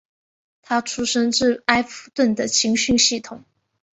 [0.63, 3.43] 他出身自埃弗顿的青训系统。